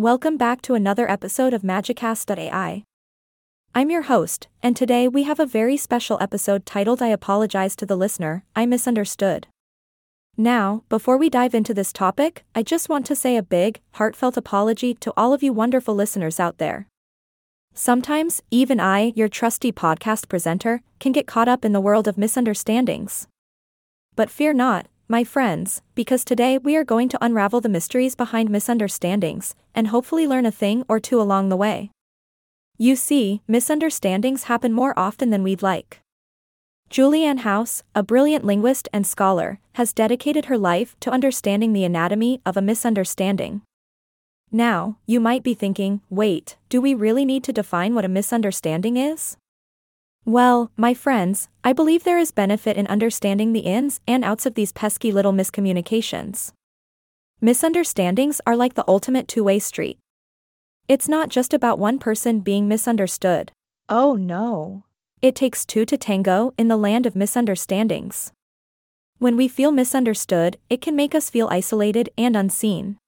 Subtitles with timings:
[0.00, 2.84] Welcome back to another episode of Magicast.ai.
[3.74, 7.84] I'm your host, and today we have a very special episode titled I Apologize to
[7.84, 9.46] the Listener, I Misunderstood.
[10.38, 14.38] Now, before we dive into this topic, I just want to say a big, heartfelt
[14.38, 16.86] apology to all of you wonderful listeners out there.
[17.74, 22.16] Sometimes, even I, your trusty podcast presenter, can get caught up in the world of
[22.16, 23.28] misunderstandings.
[24.16, 28.48] But fear not, my friends, because today we are going to unravel the mysteries behind
[28.48, 31.90] misunderstandings, and hopefully learn a thing or two along the way.
[32.78, 36.00] You see, misunderstandings happen more often than we'd like.
[36.90, 42.40] Julianne House, a brilliant linguist and scholar, has dedicated her life to understanding the anatomy
[42.46, 43.62] of a misunderstanding.
[44.52, 48.96] Now, you might be thinking, wait, do we really need to define what a misunderstanding
[48.96, 49.36] is?
[50.24, 54.54] Well, my friends, I believe there is benefit in understanding the ins and outs of
[54.54, 56.52] these pesky little miscommunications.
[57.40, 59.98] Misunderstandings are like the ultimate two way street.
[60.88, 63.52] It's not just about one person being misunderstood.
[63.88, 64.84] Oh no.
[65.22, 68.32] It takes two to tango in the land of misunderstandings.
[69.18, 72.98] When we feel misunderstood, it can make us feel isolated and unseen.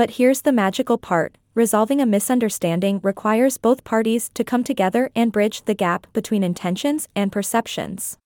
[0.00, 5.30] But here's the magical part resolving a misunderstanding requires both parties to come together and
[5.30, 8.16] bridge the gap between intentions and perceptions.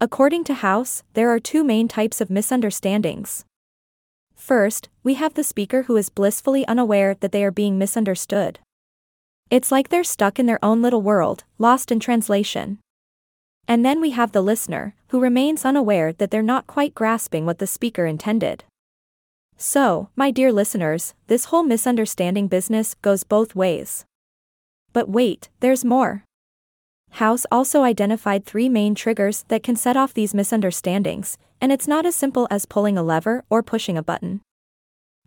[0.00, 3.44] According to House, there are two main types of misunderstandings.
[4.36, 8.60] First, we have the speaker who is blissfully unaware that they are being misunderstood.
[9.50, 12.78] It's like they're stuck in their own little world, lost in translation.
[13.66, 17.58] And then we have the listener, who remains unaware that they're not quite grasping what
[17.58, 18.62] the speaker intended.
[19.56, 24.04] So, my dear listeners, this whole misunderstanding business goes both ways.
[24.92, 26.24] But wait, there's more.
[27.12, 32.04] House also identified three main triggers that can set off these misunderstandings, and it's not
[32.04, 34.40] as simple as pulling a lever or pushing a button.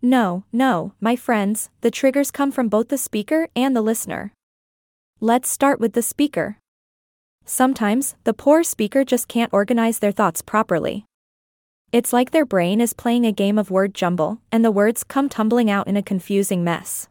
[0.01, 4.31] No, no, my friends, the triggers come from both the speaker and the listener.
[5.19, 6.59] Let's start with the speaker.
[7.45, 11.06] Sometimes, the poor speaker just can't organize their thoughts properly.
[11.93, 15.29] It's like their brain is playing a game of word jumble, and the words come
[15.29, 17.07] tumbling out in a confusing mess.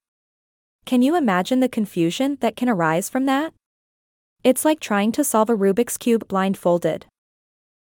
[0.85, 3.55] Can you imagine the confusion that can arise from that?
[4.45, 7.07] It's like trying to solve a Rubik's Cube blindfolded.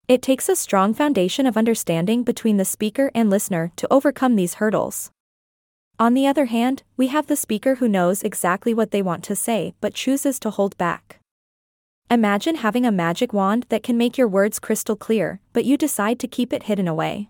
[0.09, 4.55] It takes a strong foundation of understanding between the speaker and listener to overcome these
[4.55, 5.11] hurdles.
[5.99, 9.37] On the other hand, we have the speaker who knows exactly what they want to
[9.37, 11.21] say but chooses to hold back.
[12.11, 16.19] Imagine having a magic wand that can make your words crystal clear, but you decide
[16.21, 17.29] to keep it hidden away.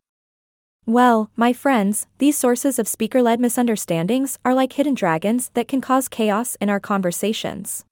[0.87, 5.81] Well, my friends, these sources of speaker led misunderstandings are like hidden dragons that can
[5.81, 7.85] cause chaos in our conversations.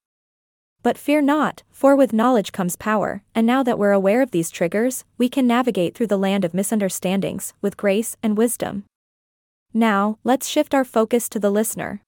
[0.81, 4.49] But fear not, for with knowledge comes power, and now that we're aware of these
[4.49, 8.85] triggers, we can navigate through the land of misunderstandings with grace and wisdom.
[9.73, 12.01] Now, let's shift our focus to the listener.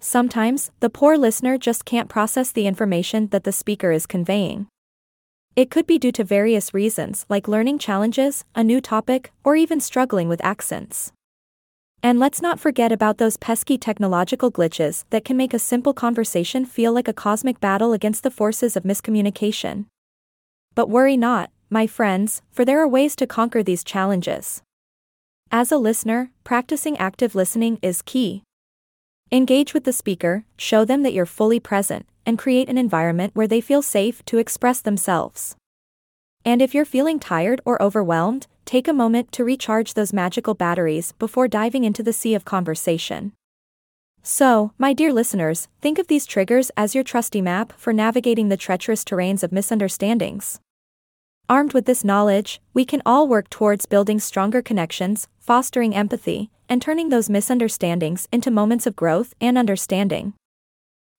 [0.00, 4.68] Sometimes, the poor listener just can't process the information that the speaker is conveying.
[5.56, 9.80] It could be due to various reasons like learning challenges, a new topic, or even
[9.80, 11.12] struggling with accents.
[12.00, 16.64] And let's not forget about those pesky technological glitches that can make a simple conversation
[16.64, 19.86] feel like a cosmic battle against the forces of miscommunication.
[20.76, 24.62] But worry not, my friends, for there are ways to conquer these challenges.
[25.50, 28.44] As a listener, practicing active listening is key.
[29.30, 33.46] Engage with the speaker, show them that you're fully present, and create an environment where
[33.46, 35.54] they feel safe to express themselves.
[36.46, 41.12] And if you're feeling tired or overwhelmed, take a moment to recharge those magical batteries
[41.18, 43.32] before diving into the sea of conversation.
[44.22, 48.56] So, my dear listeners, think of these triggers as your trusty map for navigating the
[48.56, 50.58] treacherous terrains of misunderstandings.
[51.50, 56.82] Armed with this knowledge, we can all work towards building stronger connections, fostering empathy, and
[56.82, 60.34] turning those misunderstandings into moments of growth and understanding.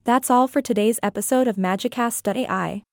[0.03, 2.83] That's all for today's episode of Magicast.ai.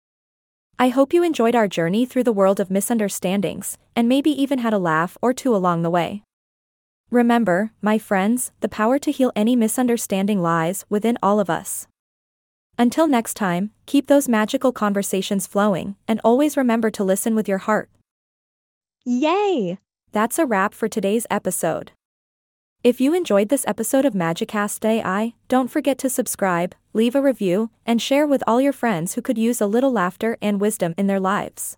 [0.79, 4.75] I hope you enjoyed our journey through the world of misunderstandings, and maybe even had
[4.75, 6.23] a laugh or two along the way.
[7.11, 11.87] Remember, my friends, the power to heal any misunderstanding lies within all of us.
[12.79, 17.59] Until next time, keep those magical conversations flowing, and always remember to listen with your
[17.59, 17.89] heart.
[19.05, 19.79] Yay!
[20.13, 21.93] That's a wrap for today's episode.
[22.87, 27.71] If you enjoyed this episode of Magicast AI, don't forget to subscribe, leave a review,
[27.85, 31.09] and share with all your friends who could use a little laughter and wisdom in
[31.09, 31.77] their lives.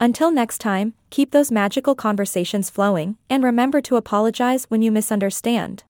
[0.00, 5.84] Until next time, keep those magical conversations flowing, and remember to apologize when you misunderstand.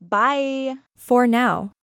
[0.00, 0.78] Bye!
[0.96, 1.72] For now.